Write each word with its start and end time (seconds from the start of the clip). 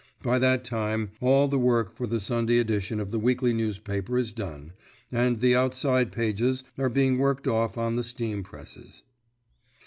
By 0.23 0.39
that 0.39 0.63
time 0.63 1.11
all 1.21 1.47
the 1.47 1.59
work 1.59 1.91
for 1.93 2.07
the 2.07 2.19
Sunday 2.19 2.57
edition 2.57 2.99
of 2.99 3.11
the 3.11 3.19
weekly 3.19 3.53
newspaper 3.53 4.17
is 4.17 4.33
done, 4.33 4.73
and 5.11 5.37
the 5.37 5.55
outside 5.55 6.11
pages 6.11 6.63
are 6.79 6.89
being 6.89 7.19
worked 7.19 7.47
off 7.47 7.77
on 7.77 7.97
the 7.97 8.03
steam 8.03 8.41
presses. 8.43 9.03